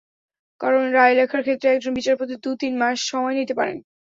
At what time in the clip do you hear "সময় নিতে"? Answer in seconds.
3.11-3.53